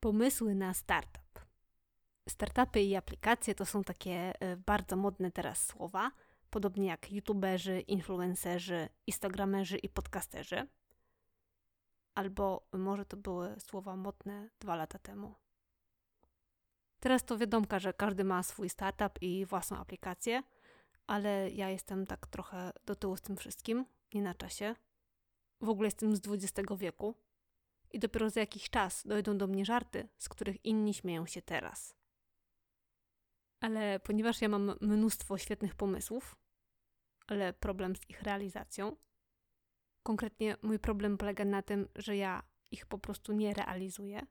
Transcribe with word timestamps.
Pomysły 0.00 0.54
na 0.54 0.74
startup. 0.74 1.40
Startupy 2.28 2.80
i 2.80 2.96
aplikacje 2.96 3.54
to 3.54 3.66
są 3.66 3.84
takie 3.84 4.40
e, 4.40 4.56
bardzo 4.56 4.96
modne 4.96 5.30
teraz 5.30 5.66
słowa, 5.66 6.10
podobnie 6.50 6.86
jak 6.86 7.12
youtuberzy, 7.12 7.80
influencerzy, 7.80 8.88
instagramerzy 9.06 9.78
i 9.78 9.88
podcasterzy. 9.88 10.66
Albo 12.14 12.68
może 12.72 13.04
to 13.04 13.16
były 13.16 13.60
słowa 13.60 13.96
modne 13.96 14.48
dwa 14.60 14.76
lata 14.76 14.98
temu. 14.98 15.34
Teraz 17.00 17.24
to 17.24 17.38
wiadomo, 17.38 17.66
że 17.78 17.92
każdy 17.92 18.24
ma 18.24 18.42
swój 18.42 18.68
startup 18.68 19.22
i 19.22 19.46
własną 19.46 19.76
aplikację, 19.76 20.42
ale 21.06 21.50
ja 21.50 21.70
jestem 21.70 22.06
tak 22.06 22.26
trochę 22.26 22.72
do 22.86 22.94
tyłu 22.94 23.16
z 23.16 23.22
tym 23.22 23.36
wszystkim, 23.36 23.84
nie 24.14 24.22
na 24.22 24.34
czasie. 24.34 24.74
W 25.60 25.68
ogóle 25.68 25.86
jestem 25.86 26.16
z 26.16 26.20
XX 26.28 26.68
wieku 26.76 27.14
i 27.92 27.98
dopiero 27.98 28.30
za 28.30 28.40
jakiś 28.40 28.70
czas 28.70 29.06
dojdą 29.06 29.38
do 29.38 29.46
mnie 29.46 29.64
żarty, 29.64 30.08
z 30.18 30.28
których 30.28 30.64
inni 30.64 30.94
śmieją 30.94 31.26
się 31.26 31.42
teraz. 31.42 31.96
Ale 33.60 34.00
ponieważ 34.00 34.42
ja 34.42 34.48
mam 34.48 34.74
mnóstwo 34.80 35.38
świetnych 35.38 35.74
pomysłów, 35.74 36.36
ale 37.26 37.52
problem 37.52 37.96
z 37.96 38.10
ich 38.10 38.22
realizacją, 38.22 38.96
konkretnie 40.02 40.56
mój 40.62 40.78
problem 40.78 41.18
polega 41.18 41.44
na 41.44 41.62
tym, 41.62 41.88
że 41.94 42.16
ja 42.16 42.42
ich 42.70 42.86
po 42.86 42.98
prostu 42.98 43.32
nie 43.32 43.54
realizuję, 43.54 44.26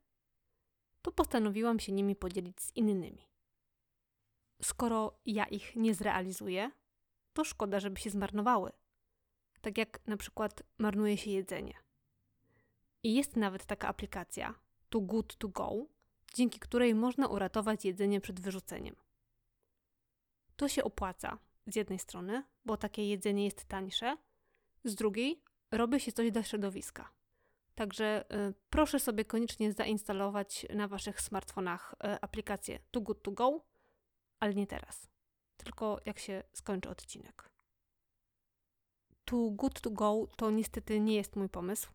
to 1.02 1.12
postanowiłam 1.12 1.80
się 1.80 1.92
nimi 1.92 2.16
podzielić 2.16 2.62
z 2.62 2.76
innymi. 2.76 3.28
Skoro 4.62 5.20
ja 5.26 5.46
ich 5.46 5.76
nie 5.76 5.94
zrealizuję, 5.94 6.72
to 7.34 7.44
szkoda, 7.44 7.80
żeby 7.80 8.00
się 8.00 8.10
zmarnowały. 8.10 8.72
Tak 9.62 9.78
jak 9.78 10.08
na 10.08 10.18
przykład 10.18 10.64
marnuje 10.78 11.18
się 11.18 11.32
jedzenie. 11.32 11.85
I 13.06 13.14
jest 13.14 13.36
nawet 13.36 13.66
taka 13.66 13.88
aplikacja, 13.88 14.54
Too 14.90 15.02
Good 15.02 15.36
To 15.38 15.48
Go, 15.48 15.72
dzięki 16.34 16.60
której 16.60 16.96
można 16.96 17.28
uratować 17.28 17.86
jedzenie 17.86 18.22
przed 18.22 18.40
wyrzuceniem. 18.40 18.96
To 20.56 20.68
się 20.68 20.84
opłaca 20.84 21.38
z 21.68 21.76
jednej 21.76 22.00
strony, 22.00 22.44
bo 22.66 22.78
takie 22.78 23.10
jedzenie 23.10 23.46
jest 23.46 23.66
tańsze, 23.66 24.18
z 24.84 24.96
drugiej 24.96 25.42
robi 25.72 26.00
się 26.00 26.12
coś 26.12 26.32
dla 26.32 26.44
środowiska. 26.44 27.12
Także 27.76 28.26
y, 28.50 28.54
proszę 28.70 29.00
sobie 29.00 29.26
koniecznie 29.26 29.74
zainstalować 29.74 30.66
na 30.74 30.88
waszych 30.88 31.22
smartfonach 31.22 31.94
y, 31.94 32.22
aplikację 32.22 32.80
Too 32.92 33.02
Good 33.02 33.24
To 33.24 33.32
Go, 33.32 33.66
ale 34.40 34.54
nie 34.54 34.68
teraz, 34.68 35.08
tylko 35.58 36.00
jak 36.06 36.20
się 36.20 36.44
skończy 36.54 36.90
odcinek. 36.90 37.50
Too 39.26 39.52
Good 39.52 39.82
To 39.82 39.92
Go 39.92 40.28
to 40.38 40.52
niestety 40.52 41.00
nie 41.00 41.16
jest 41.16 41.36
mój 41.36 41.50
pomysł, 41.50 41.95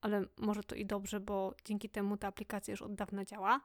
ale 0.00 0.24
może 0.36 0.64
to 0.64 0.74
i 0.74 0.86
dobrze, 0.86 1.20
bo 1.20 1.54
dzięki 1.64 1.88
temu 1.88 2.16
ta 2.16 2.28
aplikacja 2.28 2.72
już 2.72 2.82
od 2.82 2.94
dawna 2.94 3.24
działa, 3.24 3.60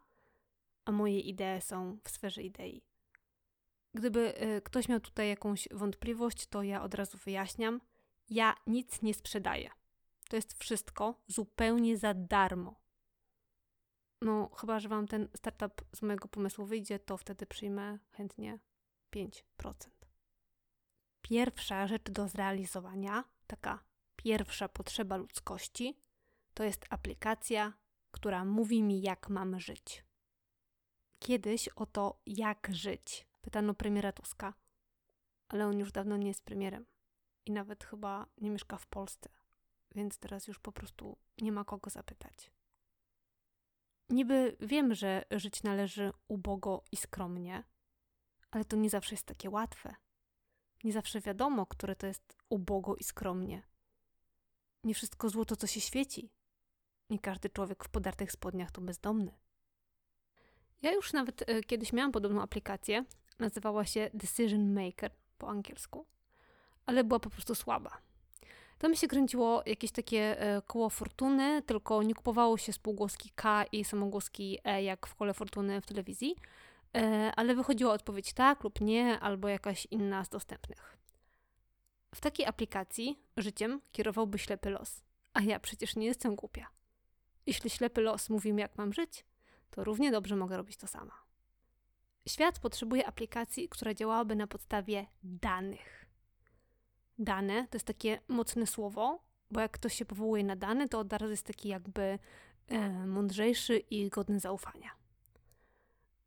a 0.85 0.91
moje 0.91 1.19
idee 1.19 1.61
są 1.61 1.97
w 2.03 2.09
sferze 2.09 2.43
idei. 2.43 2.83
Gdyby 3.93 4.43
y, 4.43 4.61
ktoś 4.61 4.89
miał 4.89 4.99
tutaj 4.99 5.29
jakąś 5.29 5.67
wątpliwość, 5.71 6.47
to 6.47 6.63
ja 6.63 6.83
od 6.83 6.93
razu 6.93 7.17
wyjaśniam. 7.17 7.81
Ja 8.29 8.55
nic 8.67 9.01
nie 9.01 9.13
sprzedaję. 9.13 9.69
To 10.29 10.35
jest 10.35 10.59
wszystko 10.59 11.21
zupełnie 11.27 11.97
za 11.97 12.13
darmo. 12.13 12.83
No, 14.21 14.49
chyba, 14.49 14.79
że 14.79 14.89
Wam 14.89 15.07
ten 15.07 15.27
startup 15.35 15.81
z 15.95 16.01
mojego 16.01 16.27
pomysłu 16.27 16.65
wyjdzie, 16.65 16.99
to 16.99 17.17
wtedy 17.17 17.45
przyjmę 17.45 17.99
chętnie 18.11 18.59
5%. 19.15 19.73
Pierwsza 21.21 21.87
rzecz 21.87 22.11
do 22.11 22.27
zrealizowania, 22.27 23.23
taka 23.47 23.83
pierwsza 24.15 24.69
potrzeba 24.69 25.17
ludzkości, 25.17 26.02
to 26.53 26.63
jest 26.63 26.85
aplikacja, 26.89 27.73
która 28.11 28.45
mówi 28.45 28.83
mi, 28.83 29.01
jak 29.01 29.29
mam 29.29 29.59
żyć. 29.59 30.05
Kiedyś 31.19 31.67
o 31.67 31.85
to, 31.85 32.21
jak 32.25 32.69
żyć, 32.71 33.27
pytano 33.41 33.73
premiera 33.73 34.11
Tuska, 34.11 34.53
ale 35.47 35.67
on 35.67 35.79
już 35.79 35.91
dawno 35.91 36.17
nie 36.17 36.27
jest 36.27 36.43
premierem 36.43 36.85
i 37.45 37.51
nawet 37.51 37.83
chyba 37.83 38.25
nie 38.37 38.49
mieszka 38.49 38.77
w 38.77 38.87
Polsce, 38.87 39.29
więc 39.95 40.17
teraz 40.17 40.47
już 40.47 40.59
po 40.59 40.71
prostu 40.71 41.17
nie 41.41 41.51
ma 41.51 41.65
kogo 41.65 41.89
zapytać. 41.89 42.51
Niby 44.09 44.57
wiem, 44.59 44.93
że 44.95 45.25
żyć 45.31 45.63
należy 45.63 46.11
ubogo 46.27 46.83
i 46.91 46.97
skromnie, 46.97 47.63
ale 48.51 48.65
to 48.65 48.75
nie 48.75 48.89
zawsze 48.89 49.15
jest 49.15 49.25
takie 49.25 49.49
łatwe. 49.49 49.95
Nie 50.83 50.93
zawsze 50.93 51.21
wiadomo, 51.21 51.65
które 51.65 51.95
to 51.95 52.07
jest 52.07 52.37
ubogo 52.49 52.95
i 52.95 53.03
skromnie. 53.03 53.63
Nie 54.83 54.93
wszystko 54.93 55.29
złoto, 55.29 55.55
co 55.55 55.67
się 55.67 55.81
świeci. 55.81 56.29
Nie 57.09 57.19
każdy 57.19 57.49
człowiek 57.49 57.83
w 57.83 57.89
podartych 57.89 58.31
spodniach 58.31 58.71
to 58.71 58.81
bezdomny. 58.81 59.31
Ja 60.81 60.91
już 60.91 61.13
nawet 61.13 61.49
y, 61.49 61.63
kiedyś 61.63 61.93
miałam 61.93 62.11
podobną 62.11 62.41
aplikację. 62.41 63.05
Nazywała 63.39 63.85
się 63.85 64.09
Decision 64.13 64.73
Maker 64.73 65.11
po 65.37 65.49
angielsku, 65.49 66.05
ale 66.85 67.03
była 67.03 67.19
po 67.19 67.29
prostu 67.29 67.55
słaba. 67.55 67.97
To 68.77 68.89
mi 68.89 68.97
się 68.97 69.07
kręciło 69.07 69.63
jakieś 69.65 69.91
takie 69.91 70.41
e, 70.41 70.61
koło 70.61 70.89
fortuny, 70.89 71.61
tylko 71.61 72.03
nie 72.03 72.15
kupowało 72.15 72.57
się 72.57 72.73
spółgłoski 72.73 73.29
K 73.35 73.63
i 73.63 73.83
samogłoski 73.83 74.59
E 74.63 74.83
jak 74.83 75.07
w 75.07 75.15
kole 75.15 75.33
fortuny 75.33 75.81
w 75.81 75.85
telewizji, 75.85 76.35
e, 76.95 77.31
ale 77.35 77.55
wychodziła 77.55 77.93
odpowiedź 77.93 78.33
tak 78.33 78.63
lub 78.63 78.81
nie, 78.81 79.19
albo 79.19 79.47
jakaś 79.47 79.87
inna 79.91 80.25
z 80.25 80.29
dostępnych. 80.29 80.97
W 82.15 82.21
takiej 82.21 82.45
aplikacji 82.45 83.19
życiem 83.37 83.81
kierowałby 83.91 84.39
ślepy 84.39 84.69
los, 84.69 85.03
a 85.33 85.41
ja 85.41 85.59
przecież 85.59 85.95
nie 85.95 86.05
jestem 86.05 86.35
głupia. 86.35 86.67
Jeśli 87.45 87.69
ślepy 87.69 88.01
los 88.01 88.29
mówi 88.29 88.53
mi, 88.53 88.61
jak 88.61 88.77
mam 88.77 88.93
żyć, 88.93 89.25
to 89.69 89.83
równie 89.83 90.11
dobrze 90.11 90.35
mogę 90.35 90.57
robić 90.57 90.77
to 90.77 90.87
sama. 90.87 91.23
Świat 92.27 92.59
potrzebuje 92.59 93.07
aplikacji, 93.07 93.69
która 93.69 93.93
działałaby 93.93 94.35
na 94.35 94.47
podstawie 94.47 95.05
danych 95.23 96.03
dane 97.19 97.67
to 97.67 97.75
jest 97.75 97.85
takie 97.85 98.19
mocne 98.27 98.67
słowo, 98.67 99.23
bo 99.51 99.59
jak 99.59 99.71
ktoś 99.71 99.93
się 99.93 100.05
powołuje 100.05 100.43
na 100.43 100.55
dane, 100.55 100.89
to 100.89 100.99
od 100.99 101.13
razu 101.13 101.29
jest 101.29 101.45
taki 101.45 101.69
jakby 101.69 102.19
e, 102.67 102.89
mądrzejszy 103.07 103.77
i 103.77 104.09
godny 104.09 104.39
zaufania. 104.39 104.89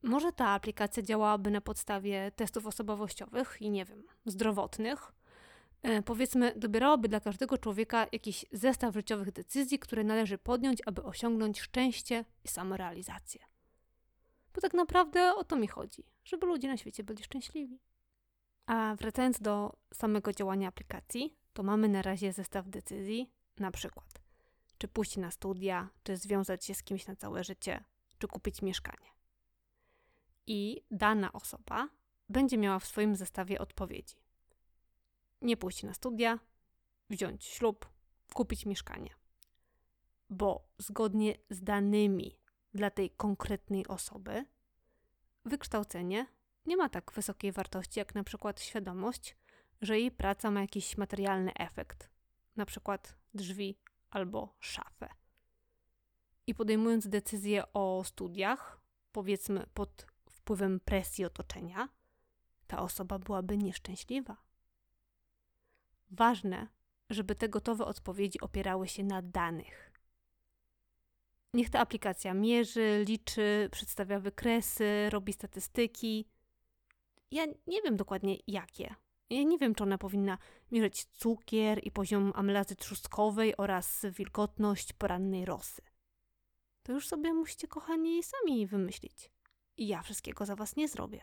Może 0.03 0.33
ta 0.33 0.49
aplikacja 0.49 1.03
działałaby 1.03 1.51
na 1.51 1.61
podstawie 1.61 2.31
testów 2.37 2.67
osobowościowych 2.67 3.57
i 3.61 3.71
nie 3.71 3.85
wiem, 3.85 4.03
zdrowotnych. 4.27 5.13
E, 5.87 6.03
powiedzmy, 6.03 6.53
dobierałaby 6.57 7.09
dla 7.09 7.21
każdego 7.21 7.59
człowieka 7.59 8.07
jakiś 8.13 8.47
zestaw 8.53 8.95
życiowych 8.95 9.33
decyzji, 9.33 9.79
które 9.79 10.05
należy 10.05 10.39
podjąć, 10.39 10.83
aby 10.87 11.03
osiągnąć 11.03 11.61
szczęście 11.61 12.25
i 12.45 12.49
samorealizację. 12.49 13.41
Bo 14.55 14.61
tak 14.61 14.75
naprawdę 14.75 15.35
o 15.35 15.45
to 15.45 15.57
mi 15.57 15.67
chodzi, 15.67 16.05
żeby 16.25 16.47
ludzie 16.47 16.69
na 16.69 16.77
świecie 16.77 17.05
byli 17.05 17.25
szczęśliwi. 17.25 17.81
A 18.67 18.97
wracając 18.99 19.41
do 19.41 19.77
samego 19.95 20.33
działania 20.33 20.69
aplikacji, 20.69 21.37
to 21.53 21.63
mamy 21.63 21.89
na 21.89 22.03
razie 22.03 22.33
zestaw 22.33 22.69
decyzji, 22.69 23.31
na 23.59 23.71
przykład 23.71 24.27
czy 24.79 24.89
pójść 24.89 25.17
na 25.17 25.31
studia, 25.31 25.89
czy 26.03 26.17
związać 26.17 26.65
się 26.65 26.75
z 26.75 26.83
kimś 26.83 27.07
na 27.07 27.17
całe 27.17 27.45
życie, 27.45 27.85
czy 28.19 28.29
kupić 28.29 28.63
mieszkanie. 28.63 29.11
I 30.47 30.85
dana 30.91 31.33
osoba 31.33 31.89
będzie 32.29 32.59
miała 32.59 32.79
w 32.79 32.87
swoim 32.87 33.17
zestawie 33.17 33.59
odpowiedzi. 33.59 34.17
Nie 35.47 35.57
pójść 35.57 35.83
na 35.83 35.95
studia, 35.95 36.39
wziąć 37.11 37.45
ślub, 37.45 37.89
kupić 38.35 38.67
mieszkanie. 38.67 39.11
Bo 40.31 40.69
zgodnie 40.79 41.35
z 41.51 41.63
danymi 41.63 42.39
dla 42.75 42.91
tej 42.91 43.11
konkretnej 43.11 43.87
osoby, 43.87 44.45
wykształcenie 45.45 46.27
nie 46.67 46.77
ma 46.77 46.89
tak 46.89 47.13
wysokiej 47.13 47.53
wartości 47.53 47.99
jak 47.99 48.15
na 48.15 48.25
przykład 48.25 48.61
świadomość, 48.61 49.37
że 49.81 49.99
jej 49.99 50.11
praca 50.11 50.51
ma 50.51 50.61
jakiś 50.61 50.97
materialny 50.97 51.55
efekt, 51.55 52.11
na 52.57 52.67
przykład 52.67 53.17
drzwi 53.35 53.79
albo 54.11 54.55
szafę. 54.61 55.09
I 56.47 56.55
podejmując 56.55 57.09
decyzję 57.09 57.73
o 57.73 58.03
studiach, 58.05 58.81
powiedzmy 59.13 59.67
pod 59.75 60.07
wpływem 60.31 60.81
presji 60.81 61.25
otoczenia, 61.25 61.89
ta 62.67 62.79
osoba 62.79 63.19
byłaby 63.19 63.57
nieszczęśliwa. 63.57 64.46
Ważne, 66.11 66.69
żeby 67.11 67.35
te 67.35 67.49
gotowe 67.49 67.85
odpowiedzi 67.85 68.41
opierały 68.41 68.89
się 68.89 69.05
na 69.05 69.23
danych. 69.23 69.93
Niech 71.55 71.71
ta 71.71 71.81
aplikacja 71.81 72.35
mierzy, 72.35 73.05
liczy, 73.09 73.69
przedstawia 73.73 74.21
wykresy, 74.21 75.11
robi 75.11 75.33
statystyki, 75.33 76.29
ja 77.31 77.47
nie 77.67 77.83
wiem 77.83 77.97
dokładnie 77.97 78.37
jakie. 78.47 78.95
Ja 79.31 79.43
nie 79.43 79.59
wiem, 79.59 79.75
czy 79.75 79.83
ona 79.83 79.99
powinna 79.99 80.39
mierzyć 80.73 81.05
cukier 81.05 81.81
i 81.87 81.91
poziom 81.91 82.33
amylazy 82.35 82.77
trzustkowej 82.77 83.57
oraz 83.57 84.07
wilgotność 84.19 84.93
porannej 84.93 85.45
rosy. 85.45 85.83
To 86.83 86.93
już 86.93 87.09
sobie 87.09 87.35
musicie, 87.35 87.69
kochani, 87.69 88.23
sami 88.23 88.67
wymyślić. 88.67 89.31
I 89.77 89.87
ja 89.87 90.03
wszystkiego 90.03 90.47
za 90.47 90.57
was 90.57 90.77
nie 90.77 90.89
zrobię. 90.89 91.21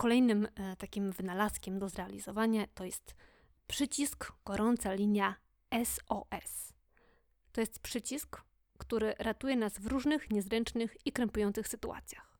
Kolejnym 0.00 0.48
e, 0.54 0.76
takim 0.76 1.12
wynalazkiem 1.12 1.78
do 1.78 1.88
zrealizowania 1.88 2.66
to 2.74 2.84
jest 2.84 3.14
przycisk 3.66 4.32
gorąca 4.44 4.92
linia 4.92 5.34
SOS. 5.84 6.72
To 7.52 7.60
jest 7.60 7.78
przycisk, 7.78 8.42
który 8.78 9.14
ratuje 9.18 9.56
nas 9.56 9.78
w 9.78 9.86
różnych 9.86 10.30
niezręcznych 10.30 11.06
i 11.06 11.12
krępujących 11.12 11.68
sytuacjach. 11.68 12.38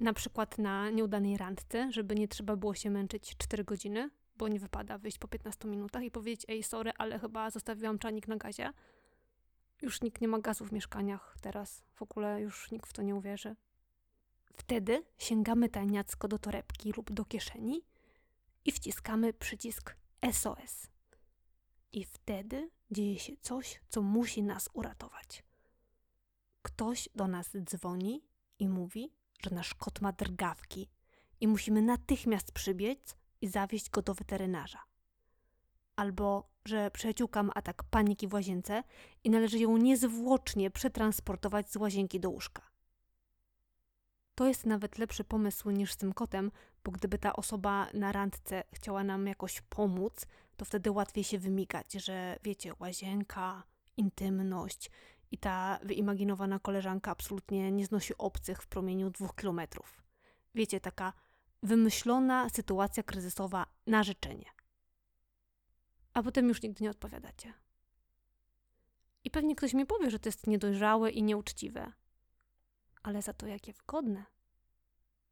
Na 0.00 0.12
przykład 0.12 0.58
na 0.58 0.90
nieudanej 0.90 1.36
randce, 1.36 1.92
żeby 1.92 2.14
nie 2.14 2.28
trzeba 2.28 2.56
było 2.56 2.74
się 2.74 2.90
męczyć 2.90 3.36
4 3.36 3.64
godziny, 3.64 4.10
bo 4.36 4.48
nie 4.48 4.60
wypada 4.60 4.98
wyjść 4.98 5.18
po 5.18 5.28
15 5.28 5.68
minutach 5.68 6.02
i 6.02 6.10
powiedzieć: 6.10 6.46
Ej, 6.48 6.62
sorry, 6.62 6.92
ale 6.98 7.18
chyba 7.18 7.50
zostawiłam 7.50 7.98
czanik 7.98 8.28
na 8.28 8.36
gazie. 8.36 8.72
Już 9.82 10.02
nikt 10.02 10.20
nie 10.20 10.28
ma 10.28 10.38
gazu 10.38 10.64
w 10.64 10.72
mieszkaniach 10.72 11.36
teraz. 11.40 11.82
W 11.94 12.02
ogóle 12.02 12.40
już 12.40 12.70
nikt 12.70 12.90
w 12.90 12.92
to 12.92 13.02
nie 13.02 13.14
uwierzy. 13.14 13.56
Wtedy 14.60 15.04
sięgamy 15.18 15.68
tajniacko 15.68 16.28
do 16.28 16.38
torebki 16.38 16.92
lub 16.92 17.12
do 17.12 17.24
kieszeni 17.24 17.82
i 18.64 18.72
wciskamy 18.72 19.32
przycisk 19.32 19.96
SOS. 20.32 20.86
I 21.92 22.04
wtedy 22.04 22.70
dzieje 22.90 23.18
się 23.18 23.32
coś, 23.40 23.80
co 23.88 24.02
musi 24.02 24.42
nas 24.42 24.68
uratować. 24.72 25.44
Ktoś 26.62 27.08
do 27.14 27.28
nas 27.28 27.50
dzwoni 27.64 28.22
i 28.58 28.68
mówi, 28.68 29.12
że 29.42 29.50
nasz 29.50 29.74
kot 29.74 30.00
ma 30.00 30.12
drgawki 30.12 30.88
i 31.40 31.48
musimy 31.48 31.82
natychmiast 31.82 32.52
przybiec 32.52 33.16
i 33.40 33.48
zawieźć 33.48 33.90
go 33.90 34.02
do 34.02 34.14
weterynarza. 34.14 34.82
Albo, 35.96 36.50
że 36.64 36.90
przyjaciółka 36.90 37.42
ma 37.42 37.54
atak 37.54 37.84
paniki 37.84 38.28
w 38.28 38.34
łazience 38.34 38.82
i 39.24 39.30
należy 39.30 39.58
ją 39.58 39.76
niezwłocznie 39.76 40.70
przetransportować 40.70 41.70
z 41.70 41.76
łazienki 41.76 42.20
do 42.20 42.30
łóżka. 42.30 42.69
To 44.34 44.46
jest 44.48 44.66
nawet 44.66 44.98
lepszy 44.98 45.24
pomysł 45.24 45.70
niż 45.70 45.92
z 45.92 45.96
tym 45.96 46.12
kotem, 46.12 46.50
bo 46.84 46.90
gdyby 46.90 47.18
ta 47.18 47.32
osoba 47.32 47.86
na 47.94 48.12
randce 48.12 48.64
chciała 48.72 49.04
nam 49.04 49.26
jakoś 49.26 49.60
pomóc, 49.60 50.26
to 50.56 50.64
wtedy 50.64 50.90
łatwiej 50.90 51.24
się 51.24 51.38
wymigać, 51.38 51.92
że 51.92 52.38
wiecie, 52.42 52.72
łazienka, 52.78 53.62
intymność 53.96 54.90
i 55.30 55.38
ta 55.38 55.78
wyimaginowana 55.82 56.58
koleżanka 56.58 57.10
absolutnie 57.10 57.72
nie 57.72 57.86
znosi 57.86 58.18
obcych 58.18 58.62
w 58.62 58.66
promieniu 58.66 59.10
dwóch 59.10 59.34
kilometrów. 59.34 60.02
Wiecie, 60.54 60.80
taka 60.80 61.12
wymyślona 61.62 62.48
sytuacja 62.48 63.02
kryzysowa 63.02 63.66
na 63.86 64.02
życzenie. 64.02 64.50
A 66.14 66.22
potem 66.22 66.48
już 66.48 66.62
nigdy 66.62 66.84
nie 66.84 66.90
odpowiadacie. 66.90 67.52
I 69.24 69.30
pewnie 69.30 69.56
ktoś 69.56 69.74
mi 69.74 69.86
powie, 69.86 70.10
że 70.10 70.18
to 70.18 70.28
jest 70.28 70.46
niedojrzałe 70.46 71.10
i 71.10 71.22
nieuczciwe. 71.22 71.92
Ale 73.02 73.22
za 73.22 73.32
to 73.32 73.46
jakie 73.46 73.72
wygodne. 73.72 74.24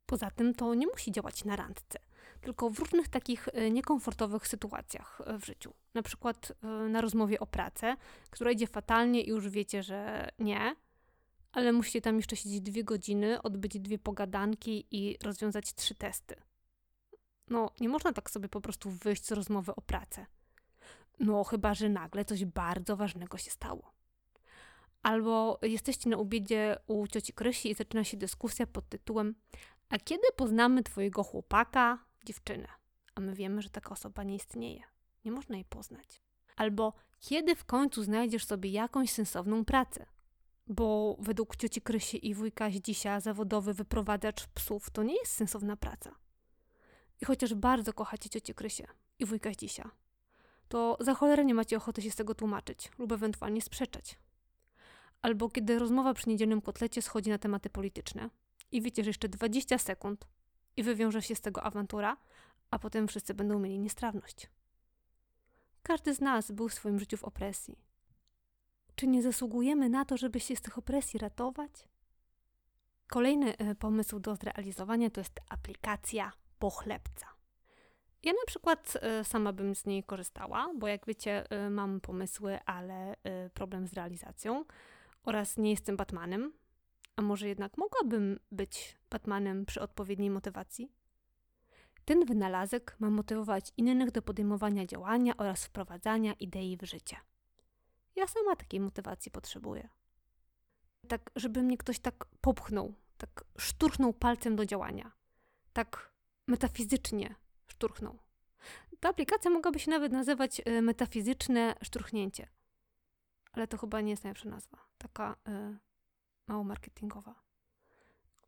Poza 0.06 0.30
tym 0.30 0.54
to 0.54 0.74
nie 0.74 0.86
musi 0.86 1.12
działać 1.12 1.44
na 1.44 1.56
randce, 1.56 1.98
tylko 2.40 2.70
w 2.70 2.78
różnych 2.78 3.08
takich 3.08 3.48
e, 3.48 3.70
niekomfortowych 3.70 4.48
sytuacjach 4.48 5.20
e, 5.26 5.38
w 5.38 5.44
życiu. 5.44 5.74
Na 5.94 6.02
przykład 6.02 6.52
e, 6.62 6.66
na 6.66 7.00
rozmowie 7.00 7.40
o 7.40 7.46
pracę, 7.46 7.96
która 8.30 8.50
idzie 8.50 8.66
fatalnie 8.66 9.22
i 9.22 9.28
już 9.28 9.48
wiecie, 9.48 9.82
że 9.82 10.28
nie, 10.38 10.76
ale 11.52 11.72
musicie 11.72 12.00
tam 12.00 12.16
jeszcze 12.16 12.36
siedzieć 12.36 12.60
dwie 12.60 12.84
godziny, 12.84 13.42
odbyć 13.42 13.80
dwie 13.80 13.98
pogadanki 13.98 14.86
i 14.90 15.18
rozwiązać 15.22 15.74
trzy 15.74 15.94
testy. 15.94 16.34
No, 17.48 17.70
nie 17.80 17.88
można 17.88 18.12
tak 18.12 18.30
sobie 18.30 18.48
po 18.48 18.60
prostu 18.60 18.90
wyjść 18.90 19.26
z 19.26 19.32
rozmowy 19.32 19.74
o 19.74 19.80
pracę. 19.80 20.26
No, 21.20 21.44
chyba, 21.44 21.74
że 21.74 21.88
nagle 21.88 22.24
coś 22.24 22.44
bardzo 22.44 22.96
ważnego 22.96 23.38
się 23.38 23.50
stało. 23.50 23.97
Albo 25.02 25.58
jesteście 25.62 26.10
na 26.10 26.16
ubiedzie 26.16 26.76
u 26.86 27.06
cioci 27.06 27.32
Krysi 27.32 27.70
i 27.70 27.74
zaczyna 27.74 28.04
się 28.04 28.16
dyskusja 28.16 28.66
pod 28.66 28.88
tytułem 28.88 29.34
A 29.88 29.98
kiedy 29.98 30.26
poznamy 30.36 30.82
twojego 30.82 31.22
chłopaka, 31.22 31.98
dziewczynę? 32.24 32.68
A 33.14 33.20
my 33.20 33.34
wiemy, 33.34 33.62
że 33.62 33.70
taka 33.70 33.90
osoba 33.90 34.22
nie 34.22 34.34
istnieje. 34.34 34.82
Nie 35.24 35.30
można 35.32 35.56
jej 35.56 35.64
poznać. 35.64 36.22
Albo 36.56 36.92
kiedy 37.20 37.56
w 37.56 37.64
końcu 37.64 38.02
znajdziesz 38.02 38.44
sobie 38.44 38.70
jakąś 38.70 39.10
sensowną 39.10 39.64
pracę? 39.64 40.06
Bo 40.66 41.16
według 41.20 41.56
cioci 41.56 41.80
Krysi 41.80 42.28
i 42.28 42.34
wujka 42.34 42.70
Zdzisia 42.70 43.20
zawodowy 43.20 43.74
wyprowadzacz 43.74 44.46
psów 44.46 44.90
to 44.90 45.02
nie 45.02 45.14
jest 45.14 45.32
sensowna 45.32 45.76
praca. 45.76 46.14
I 47.20 47.24
chociaż 47.24 47.54
bardzo 47.54 47.92
kochacie 47.92 48.30
ciocię 48.30 48.54
Krysię 48.54 48.86
i 49.18 49.26
wujka 49.26 49.52
Zdzisia, 49.52 49.90
to 50.68 50.96
za 51.00 51.14
cholerę 51.14 51.44
nie 51.44 51.54
macie 51.54 51.76
ochoty 51.76 52.02
się 52.02 52.10
z 52.10 52.16
tego 52.16 52.34
tłumaczyć 52.34 52.90
lub 52.98 53.12
ewentualnie 53.12 53.62
sprzeczać. 53.62 54.18
Albo 55.22 55.48
kiedy 55.48 55.78
rozmowa 55.78 56.14
przy 56.14 56.28
niedzielnym 56.28 56.60
kotlecie 56.60 57.02
schodzi 57.02 57.30
na 57.30 57.38
tematy 57.38 57.70
polityczne 57.70 58.30
i 58.72 58.82
wiecie, 58.82 59.04
że 59.04 59.10
jeszcze 59.10 59.28
20 59.28 59.78
sekund 59.78 60.28
i 60.76 60.82
wywiąże 60.82 61.22
się 61.22 61.34
z 61.34 61.40
tego 61.40 61.62
awantura, 61.62 62.16
a 62.70 62.78
potem 62.78 63.08
wszyscy 63.08 63.34
będą 63.34 63.58
mieli 63.58 63.78
niestrawność. 63.78 64.50
Każdy 65.82 66.14
z 66.14 66.20
nas 66.20 66.50
był 66.50 66.68
w 66.68 66.74
swoim 66.74 66.98
życiu 66.98 67.16
w 67.16 67.24
opresji. 67.24 67.78
Czy 68.94 69.06
nie 69.06 69.22
zasługujemy 69.22 69.88
na 69.88 70.04
to, 70.04 70.16
żeby 70.16 70.40
się 70.40 70.56
z 70.56 70.60
tych 70.60 70.78
opresji 70.78 71.18
ratować? 71.18 71.88
Kolejny 73.06 73.56
e, 73.56 73.74
pomysł 73.74 74.20
do 74.20 74.36
zrealizowania 74.36 75.10
to 75.10 75.20
jest 75.20 75.40
aplikacja 75.48 76.32
pochlebca. 76.58 77.26
Ja 78.22 78.32
na 78.32 78.46
przykład 78.46 78.94
e, 79.00 79.24
sama 79.24 79.52
bym 79.52 79.74
z 79.74 79.86
niej 79.86 80.04
korzystała, 80.04 80.70
bo 80.78 80.88
jak 80.88 81.06
wiecie, 81.06 81.50
e, 81.50 81.70
mam 81.70 82.00
pomysły, 82.00 82.58
ale 82.66 83.16
problem 83.54 83.86
z 83.86 83.92
realizacją 83.92 84.64
oraz 85.22 85.56
nie 85.56 85.70
jestem 85.70 85.96
Batmanem. 85.96 86.52
A 87.16 87.22
może 87.22 87.48
jednak 87.48 87.78
mogłabym 87.78 88.40
być 88.52 88.98
Batmanem 89.10 89.66
przy 89.66 89.80
odpowiedniej 89.80 90.30
motywacji? 90.30 90.92
Ten 92.04 92.24
wynalazek 92.24 92.96
ma 92.98 93.10
motywować 93.10 93.72
innych 93.76 94.10
do 94.10 94.22
podejmowania 94.22 94.86
działania 94.86 95.36
oraz 95.36 95.64
wprowadzania 95.64 96.32
idei 96.32 96.76
w 96.76 96.82
życie. 96.82 97.16
Ja 98.16 98.26
sama 98.26 98.56
takiej 98.56 98.80
motywacji 98.80 99.30
potrzebuję. 99.30 99.88
Tak, 101.08 101.30
żeby 101.36 101.62
mnie 101.62 101.76
ktoś 101.76 101.98
tak 101.98 102.24
popchnął, 102.40 102.94
tak 103.18 103.44
szturchnął 103.58 104.12
palcem 104.12 104.56
do 104.56 104.66
działania. 104.66 105.12
Tak 105.72 106.12
metafizycznie 106.46 107.34
szturchnął. 107.66 108.18
Ta 109.00 109.08
aplikacja 109.08 109.50
mogłaby 109.50 109.78
się 109.78 109.90
nawet 109.90 110.12
nazywać 110.12 110.60
y, 110.68 110.82
metafizyczne 110.82 111.74
szturchnięcie. 111.82 112.48
Ale 113.58 113.66
to 113.69 113.78
chyba 113.78 114.00
nie 114.00 114.10
jest 114.10 114.25
najlepsza 114.25 114.49
nazwa. 114.49 114.78
Taka 114.99 115.37
y, 115.49 115.78
mało 116.46 116.64
marketingowa. 116.64 117.34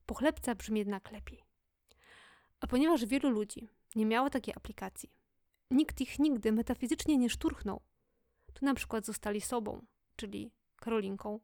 Pochlebca 0.06 0.54
brzmi 0.54 0.78
jednak 0.78 1.12
lepiej. 1.12 1.44
A 2.60 2.66
ponieważ 2.66 3.06
wielu 3.06 3.30
ludzi 3.30 3.68
nie 3.96 4.06
miało 4.06 4.30
takiej 4.30 4.54
aplikacji, 4.54 5.12
nikt 5.70 6.00
ich 6.00 6.18
nigdy 6.18 6.52
metafizycznie 6.52 7.16
nie 7.16 7.30
szturchnął, 7.30 7.80
to 8.52 8.66
na 8.66 8.74
przykład 8.74 9.06
zostali 9.06 9.40
sobą, 9.40 9.86
czyli 10.16 10.52
Karolinką, 10.76 11.40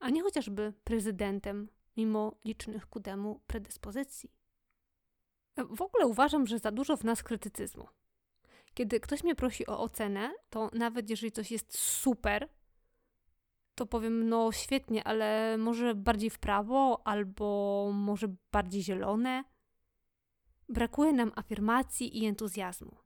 a 0.00 0.10
nie 0.10 0.22
chociażby 0.22 0.72
prezydentem, 0.84 1.68
mimo 1.96 2.32
licznych 2.44 2.86
ku 2.86 3.00
temu 3.00 3.40
predyspozycji. 3.46 4.32
W 5.56 5.82
ogóle 5.82 6.06
uważam, 6.06 6.46
że 6.46 6.58
za 6.58 6.70
dużo 6.70 6.96
w 6.96 7.04
nas 7.04 7.22
krytycyzmu. 7.22 7.88
Kiedy 8.74 9.00
ktoś 9.00 9.24
mnie 9.24 9.34
prosi 9.34 9.66
o 9.66 9.80
ocenę, 9.80 10.34
to 10.50 10.70
nawet 10.72 11.10
jeżeli 11.10 11.32
coś 11.32 11.50
jest 11.50 11.78
super, 11.78 12.48
to 13.78 13.86
powiem, 13.86 14.28
no 14.28 14.52
świetnie, 14.52 15.04
ale 15.04 15.58
może 15.58 15.94
bardziej 15.94 16.30
w 16.30 16.38
prawo, 16.38 17.02
albo 17.04 17.90
może 17.94 18.34
bardziej 18.52 18.82
zielone. 18.82 19.44
Brakuje 20.68 21.12
nam 21.12 21.32
afirmacji 21.36 22.18
i 22.18 22.26
entuzjazmu, 22.26 22.96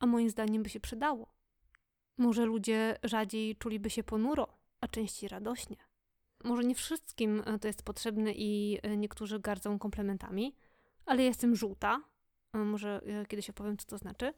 a 0.00 0.06
moim 0.06 0.30
zdaniem 0.30 0.62
by 0.62 0.68
się 0.68 0.80
przydało. 0.80 1.34
Może 2.18 2.44
ludzie 2.44 2.98
rzadziej 3.02 3.56
czuliby 3.56 3.90
się 3.90 4.02
ponuro, 4.02 4.48
a 4.80 4.88
częściej 4.88 5.28
radośnie. 5.28 5.76
Może 6.44 6.64
nie 6.64 6.74
wszystkim 6.74 7.42
e, 7.46 7.58
to 7.58 7.66
jest 7.66 7.82
potrzebne 7.82 8.32
i 8.32 8.78
e, 8.82 8.96
niektórzy 8.96 9.40
gardzą 9.40 9.78
komplementami, 9.78 10.56
ale 11.06 11.22
jestem 11.22 11.56
żółta. 11.56 12.00
E, 12.52 12.58
może 12.58 13.00
kiedyś 13.28 13.50
opowiem, 13.50 13.76
co 13.76 13.86
to 13.86 13.98
znaczy. 13.98 14.32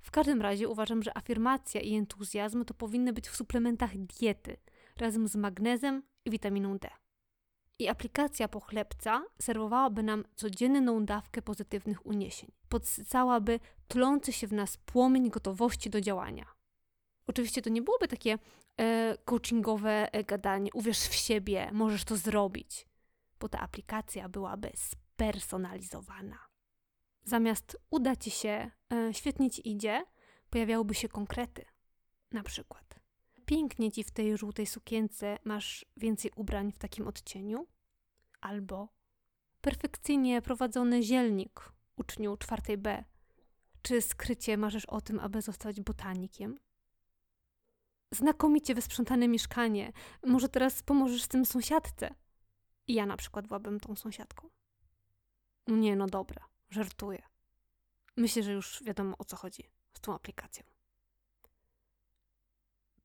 W 0.00 0.10
każdym 0.10 0.42
razie 0.42 0.68
uważam, 0.68 1.02
że 1.02 1.16
afirmacja 1.16 1.80
i 1.80 1.94
entuzjazm 1.94 2.64
to 2.64 2.74
powinny 2.74 3.12
być 3.12 3.28
w 3.28 3.36
suplementach 3.36 3.96
diety, 3.96 4.56
razem 4.96 5.28
z 5.28 5.36
magnezem 5.36 6.02
i 6.24 6.30
witaminą 6.30 6.78
D. 6.78 6.90
I 7.78 7.88
aplikacja 7.88 8.48
pochlebca 8.48 9.24
serwowałaby 9.38 10.02
nam 10.02 10.24
codzienną 10.34 11.04
dawkę 11.04 11.42
pozytywnych 11.42 12.06
uniesień. 12.06 12.52
Podsycałaby 12.68 13.60
tlący 13.88 14.32
się 14.32 14.46
w 14.46 14.52
nas 14.52 14.76
płomień 14.76 15.30
gotowości 15.30 15.90
do 15.90 16.00
działania. 16.00 16.46
Oczywiście 17.26 17.62
to 17.62 17.70
nie 17.70 17.82
byłoby 17.82 18.08
takie 18.08 18.38
e, 18.76 19.18
coachingowe 19.24 20.12
e, 20.12 20.24
gadanie, 20.24 20.70
uwierz 20.74 20.98
w 20.98 21.14
siebie, 21.14 21.70
możesz 21.72 22.04
to 22.04 22.16
zrobić, 22.16 22.86
bo 23.40 23.48
ta 23.48 23.60
aplikacja 23.60 24.28
byłaby 24.28 24.72
spersonalizowana. 24.74 26.38
Zamiast 27.24 27.76
uda 27.90 28.16
ci 28.16 28.30
się, 28.30 28.70
e, 28.92 29.14
świetnie 29.14 29.50
ci 29.50 29.68
idzie, 29.68 30.04
pojawiałyby 30.50 30.94
się 30.94 31.08
konkrety. 31.08 31.64
Na 32.32 32.42
przykład, 32.42 32.91
pięknie 33.52 33.92
ci 33.92 34.04
w 34.04 34.10
tej 34.10 34.36
żółtej 34.36 34.66
sukience, 34.66 35.38
masz 35.44 35.84
więcej 35.96 36.30
ubrań 36.36 36.72
w 36.72 36.78
takim 36.78 37.08
odcieniu? 37.08 37.66
Albo 38.40 38.88
perfekcyjnie 39.60 40.42
prowadzony 40.42 41.02
zielnik, 41.02 41.72
uczniu 41.96 42.36
czwartej 42.36 42.78
B. 42.78 43.04
Czy 43.82 44.02
skrycie 44.02 44.56
marzysz 44.56 44.86
o 44.86 45.00
tym, 45.00 45.20
aby 45.20 45.42
zostać 45.42 45.80
botanikiem? 45.80 46.58
znakomicie 48.10 48.74
wysprzątane 48.74 49.28
mieszkanie. 49.28 49.92
Może 50.26 50.48
teraz 50.48 50.82
pomożesz 50.82 51.26
tym 51.26 51.46
sąsiadce? 51.46 52.14
I 52.86 52.94
ja 52.94 53.06
na 53.06 53.16
przykład 53.16 53.46
byłabym 53.46 53.80
tą 53.80 53.96
sąsiadką. 53.96 54.48
Nie, 55.66 55.96
no 55.96 56.06
dobra, 56.06 56.48
żartuję. 56.70 57.22
Myślę, 58.16 58.42
że 58.42 58.52
już 58.52 58.82
wiadomo 58.84 59.18
o 59.18 59.24
co 59.24 59.36
chodzi 59.36 59.70
z 59.94 60.00
tą 60.00 60.14
aplikacją. 60.14 60.71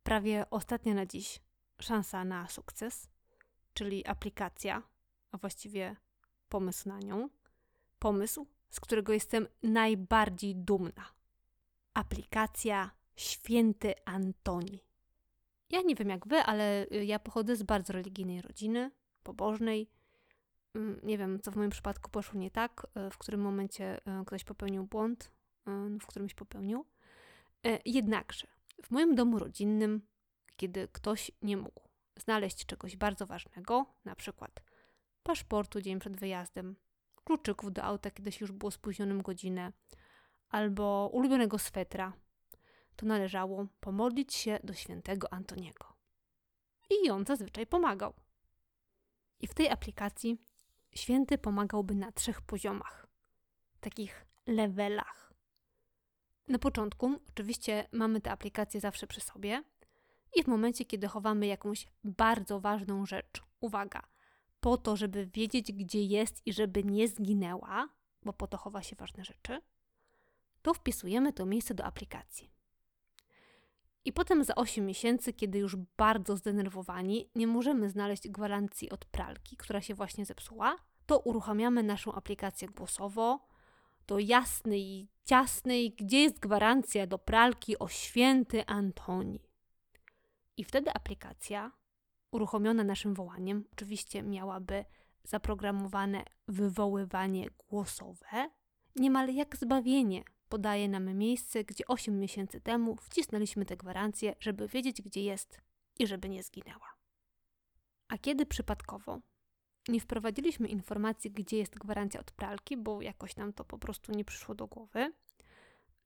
Prawie 0.08 0.50
ostatnia 0.50 0.94
na 0.94 1.06
dziś 1.06 1.40
szansa 1.82 2.26
na 2.26 2.48
sukces, 2.48 3.10
czyli 3.74 4.08
aplikacja, 4.08 4.84
a 5.32 5.38
właściwie 5.38 5.96
pomysł 6.50 6.90
na 6.90 7.00
nią. 7.00 7.30
Pomysł, 8.00 8.48
z 8.70 8.80
którego 8.80 9.14
jestem 9.14 9.48
najbardziej 9.64 10.56
dumna. 10.56 11.06
Aplikacja 11.94 12.92
Święty 13.16 13.94
Antoni. 14.06 14.84
Ja 15.70 15.82
nie 15.82 15.96
wiem 15.96 16.10
jak 16.10 16.28
wy, 16.28 16.38
ale 16.38 16.86
ja 16.86 17.20
pochodzę 17.20 17.56
z 17.56 17.64
bardzo 17.64 17.94
religijnej 17.94 18.42
rodziny, 18.42 18.92
pobożnej. 19.24 19.90
Mm, 20.74 21.00
nie 21.04 21.18
wiem, 21.18 21.40
co 21.42 21.52
w 21.52 21.56
moim 21.56 21.70
przypadku 21.70 22.10
poszło 22.10 22.40
nie 22.40 22.52
tak, 22.52 22.88
e, 22.96 23.10
w 23.10 23.18
którym 23.18 23.42
momencie 23.42 24.06
e, 24.06 24.24
ktoś 24.26 24.44
popełnił 24.44 24.84
błąd, 24.84 25.32
e, 25.68 25.72
w 26.00 26.08
którymś 26.08 26.34
popełnił. 26.34 26.86
Jednakże, 27.86 28.48
w 28.84 28.92
moim 28.92 29.16
domu 29.16 29.40
rodzinnym, 29.40 30.02
kiedy 30.56 30.88
ktoś 30.88 31.32
nie 31.42 31.58
mógł 31.58 31.90
znaleźć 32.16 32.66
czegoś 32.66 32.96
bardzo 32.96 33.26
ważnego, 33.26 33.86
na 34.06 34.16
przykład 34.16 34.64
paszportu 35.24 35.82
dzień 35.82 36.00
przed 36.00 36.18
wyjazdem, 36.18 36.76
kluczyków 37.24 37.74
do 37.74 37.84
auta, 37.84 38.12
kiedy 38.12 38.32
się 38.32 38.38
już 38.42 38.52
było 38.52 38.72
spóźnionym 38.72 39.22
godzinę, 39.22 39.72
albo 40.50 41.10
ulubionego 41.14 41.60
swetra, 41.60 42.14
to 42.96 43.06
należało 43.06 43.68
pomodlić 43.80 44.34
się 44.34 44.60
do 44.64 44.74
świętego 44.74 45.34
Antoniego. 45.34 45.94
I 46.90 47.10
on 47.10 47.26
zazwyczaj 47.26 47.68
pomagał. 47.68 48.14
I 49.40 49.48
w 49.48 49.54
tej 49.54 49.70
aplikacji 49.70 50.38
święty 50.96 51.38
pomagałby 51.38 51.96
na 51.96 52.12
trzech 52.12 52.42
poziomach, 52.42 53.08
takich 53.80 54.26
levelach. 54.48 55.27
Na 56.48 56.60
początku, 56.60 57.20
oczywiście, 57.30 57.88
mamy 57.92 58.22
tę 58.22 58.32
aplikację 58.32 58.80
zawsze 58.80 59.08
przy 59.08 59.22
sobie, 59.22 59.64
i 60.36 60.44
w 60.44 60.48
momencie, 60.48 60.86
kiedy 60.86 61.08
chowamy 61.08 61.48
jakąś 61.48 61.88
bardzo 62.04 62.60
ważną 62.60 63.06
rzecz, 63.06 63.44
uwaga, 63.60 64.02
po 64.60 64.78
to, 64.78 64.96
żeby 64.96 65.26
wiedzieć, 65.26 65.72
gdzie 65.72 66.04
jest 66.04 66.48
i 66.48 66.54
żeby 66.54 66.84
nie 66.84 67.08
zginęła, 67.08 67.90
bo 68.24 68.34
po 68.34 68.48
to 68.48 68.58
chowa 68.58 68.82
się 68.82 68.96
ważne 68.96 69.26
rzeczy, 69.26 69.62
to 70.62 70.74
wpisujemy 70.74 71.34
to 71.34 71.46
miejsce 71.46 71.74
do 71.74 71.84
aplikacji. 71.84 72.52
I 74.06 74.14
potem 74.14 74.44
za 74.44 74.56
8 74.56 74.86
miesięcy, 74.86 75.34
kiedy 75.34 75.60
już 75.60 75.76
bardzo 75.76 76.38
zdenerwowani, 76.38 77.30
nie 77.36 77.48
możemy 77.48 77.90
znaleźć 77.90 78.30
gwarancji 78.30 78.90
od 78.90 79.06
pralki, 79.06 79.58
która 79.58 79.82
się 79.82 79.96
właśnie 79.96 80.26
zepsuła, 80.26 80.76
to 81.06 81.20
uruchamiamy 81.20 81.84
naszą 81.84 82.14
aplikację 82.14 82.68
głosowo 82.68 83.47
do 84.08 84.20
jasnej, 84.20 85.10
ciasnej, 85.26 85.92
gdzie 85.92 86.22
jest 86.22 86.40
gwarancja 86.40 87.08
do 87.08 87.18
pralki 87.18 87.80
o 87.80 87.88
święty 87.88 88.66
Antoni. 88.66 89.40
I 90.58 90.64
wtedy 90.64 90.92
aplikacja, 90.94 91.72
uruchomiona 92.32 92.84
naszym 92.84 93.14
wołaniem, 93.14 93.66
oczywiście 93.74 94.24
miałaby 94.24 94.86
zaprogramowane 95.24 96.24
wywoływanie 96.48 97.50
głosowe, 97.70 98.50
niemal 98.96 99.34
jak 99.34 99.58
zbawienie 99.58 100.24
podaje 100.50 100.90
nam 100.90 101.18
miejsce, 101.18 101.64
gdzie 101.64 101.88
8 101.88 102.20
miesięcy 102.20 102.62
temu 102.62 102.96
wcisnęliśmy 102.96 103.66
tę 103.66 103.78
gwarancję, 103.78 104.36
żeby 104.40 104.68
wiedzieć, 104.68 105.02
gdzie 105.02 105.24
jest 105.24 105.62
i 106.00 106.08
żeby 106.08 106.30
nie 106.30 106.44
zginęła. 106.44 106.98
A 108.08 108.18
kiedy 108.18 108.46
przypadkowo 108.46 109.20
nie 109.90 110.00
wprowadziliśmy 110.00 110.68
informacji, 110.68 111.32
gdzie 111.32 111.58
jest 111.58 111.76
gwarancja 111.76 112.20
od 112.20 112.32
pralki, 112.32 112.78
bo 112.78 113.02
jakoś 113.02 113.36
nam 113.36 113.54
to 113.54 113.64
po 113.64 113.78
prostu 113.78 114.12
nie 114.12 114.26
przyszło 114.26 114.56
do 114.56 114.68
głowy, 114.68 115.12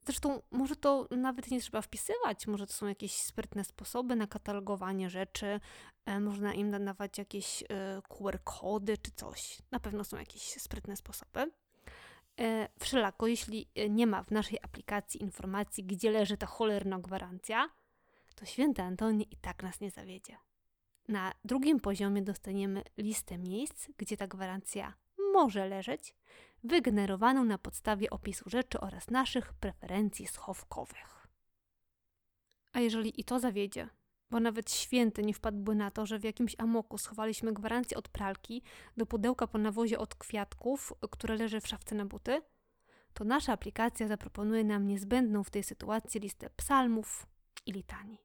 Zresztą 0.05 0.41
może 0.51 0.75
to 0.75 1.07
nawet 1.11 1.51
nie 1.51 1.61
trzeba 1.61 1.81
wpisywać, 1.81 2.47
może 2.47 2.67
to 2.67 2.73
są 2.73 2.87
jakieś 2.87 3.15
sprytne 3.15 3.63
sposoby 3.63 4.15
na 4.15 4.27
katalogowanie 4.27 5.09
rzeczy, 5.09 5.59
e, 6.05 6.19
można 6.19 6.53
im 6.53 6.69
nadawać 6.69 7.17
jakieś 7.17 7.63
e, 7.63 7.65
QR-kody 8.09 8.97
czy 8.97 9.11
coś. 9.11 9.61
Na 9.71 9.79
pewno 9.79 10.03
są 10.03 10.17
jakieś 10.17 10.41
sprytne 10.41 10.95
sposoby. 10.95 11.51
E, 12.39 12.69
wszelako, 12.79 13.27
jeśli 13.27 13.69
nie 13.89 14.07
ma 14.07 14.23
w 14.23 14.31
naszej 14.31 14.59
aplikacji 14.61 15.21
informacji, 15.21 15.83
gdzie 15.83 16.11
leży 16.11 16.37
ta 16.37 16.45
cholerna 16.45 16.99
gwarancja, 16.99 17.69
to 18.35 18.45
święty 18.45 18.81
Antoni 18.81 19.27
i 19.31 19.37
tak 19.37 19.63
nas 19.63 19.79
nie 19.79 19.91
zawiedzie. 19.91 20.37
Na 21.07 21.33
drugim 21.45 21.79
poziomie 21.79 22.21
dostaniemy 22.21 22.83
listę 22.97 23.37
miejsc, 23.37 23.87
gdzie 23.97 24.17
ta 24.17 24.27
gwarancja 24.27 24.93
może 25.33 25.67
leżeć, 25.67 26.15
wygenerowaną 26.63 27.43
na 27.43 27.57
podstawie 27.57 28.09
opisu 28.09 28.49
rzeczy 28.49 28.79
oraz 28.79 29.09
naszych 29.09 29.53
preferencji 29.53 30.27
schowkowych. 30.27 31.27
A 32.73 32.79
jeżeli 32.79 33.21
i 33.21 33.23
to 33.23 33.39
zawiedzie, 33.39 33.89
bo 34.29 34.39
nawet 34.39 34.71
święty 34.71 35.23
nie 35.23 35.33
wpadłby 35.33 35.75
na 35.75 35.91
to, 35.91 36.05
że 36.05 36.19
w 36.19 36.23
jakimś 36.23 36.55
amoku 36.57 36.97
schowaliśmy 36.97 37.53
gwarancję 37.53 37.97
od 37.97 38.09
pralki 38.09 38.63
do 38.97 39.05
pudełka 39.05 39.47
po 39.47 39.57
nawozie 39.57 39.99
od 39.99 40.15
kwiatków, 40.15 40.93
które 41.11 41.35
leży 41.35 41.61
w 41.61 41.67
szafce 41.67 41.95
na 41.95 42.05
buty, 42.05 42.41
to 43.13 43.23
nasza 43.23 43.53
aplikacja 43.53 44.07
zaproponuje 44.07 44.63
nam 44.63 44.87
niezbędną 44.87 45.43
w 45.43 45.49
tej 45.49 45.63
sytuacji 45.63 46.21
listę 46.21 46.49
psalmów 46.49 47.27
i 47.65 47.71
litanii. 47.71 48.17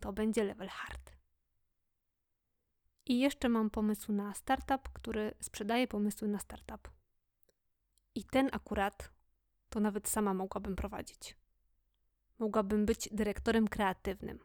To 0.00 0.12
będzie 0.12 0.44
level 0.44 0.68
hard. 0.68 1.19
I 3.06 3.20
jeszcze 3.20 3.48
mam 3.48 3.70
pomysł 3.70 4.12
na 4.12 4.34
startup, 4.34 4.88
który 4.88 5.34
sprzedaje 5.40 5.88
pomysły 5.88 6.28
na 6.28 6.38
startup. 6.38 6.90
I 8.14 8.24
ten 8.24 8.48
akurat 8.52 9.10
to 9.68 9.80
nawet 9.80 10.08
sama 10.08 10.34
mogłabym 10.34 10.76
prowadzić. 10.76 11.36
Mogłabym 12.38 12.86
być 12.86 13.08
dyrektorem 13.12 13.68
kreatywnym. 13.68 14.38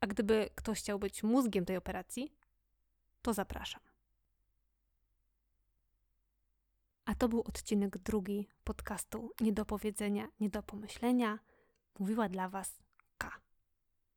A 0.00 0.06
gdyby 0.06 0.50
ktoś 0.54 0.78
chciał 0.78 0.98
być 0.98 1.22
mózgiem 1.22 1.64
tej 1.64 1.76
operacji, 1.76 2.36
to 3.22 3.34
zapraszam. 3.34 3.80
A 7.04 7.14
to 7.14 7.28
był 7.28 7.40
odcinek 7.40 7.98
drugi 7.98 8.48
podcastu 8.64 9.32
Nie 9.40 9.52
do 9.52 9.64
powiedzenia, 9.64 10.28
nie 10.40 10.50
do 10.50 10.62
pomyślenia. 10.62 11.38
Mówiła 11.98 12.28
dla 12.28 12.48
Was 12.48 12.82